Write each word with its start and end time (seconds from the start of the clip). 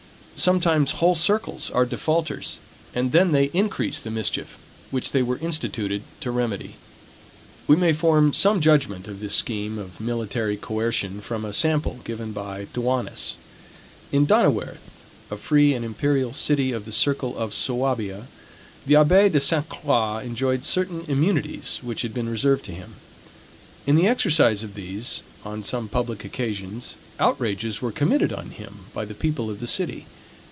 Sometimes 0.43 0.93
whole 0.93 1.13
circles 1.13 1.69
are 1.69 1.85
defaulters; 1.85 2.57
and 2.95 3.11
then 3.11 3.31
they 3.31 3.51
increase 3.53 3.99
the 3.99 4.09
mischief 4.09 4.57
which 4.89 5.11
they 5.11 5.21
were 5.21 5.37
instituted 5.37 6.01
to 6.19 6.31
remedy. 6.31 6.77
We 7.67 7.75
may 7.75 7.93
form 7.93 8.33
some 8.33 8.59
judgment 8.59 9.07
of 9.07 9.19
this 9.19 9.35
scheme 9.35 9.77
of 9.77 9.99
military 10.01 10.57
coercion 10.57 11.21
from 11.21 11.45
a 11.45 11.53
sample 11.53 11.99
given 12.03 12.31
by 12.31 12.65
Thuanus. 12.73 13.35
In 14.11 14.25
Donawerth, 14.25 14.81
a 15.29 15.37
free 15.37 15.75
and 15.75 15.85
imperial 15.85 16.33
city 16.33 16.71
of 16.71 16.85
the 16.85 16.91
circle 16.91 17.37
of 17.37 17.53
Suabia, 17.53 18.25
the 18.87 18.95
Abbe 18.95 19.29
de 19.29 19.39
St. 19.39 19.69
Croix 19.69 20.21
enjoyed 20.23 20.63
certain 20.63 21.05
immunities 21.07 21.81
which 21.83 22.01
had 22.01 22.15
been 22.15 22.27
reserved 22.29 22.65
to 22.65 22.71
him. 22.71 22.95
In 23.85 23.95
the 23.95 24.07
exercise 24.07 24.63
of 24.63 24.73
these, 24.73 25.21
on 25.45 25.61
some 25.61 25.87
public 25.87 26.25
occasions, 26.25 26.95
outrages 27.19 27.79
were 27.79 27.91
committed 27.91 28.33
on 28.33 28.49
him 28.49 28.85
by 28.91 29.05
the 29.05 29.13
people 29.13 29.47
of 29.47 29.59
the 29.59 29.67
city. 29.67 30.07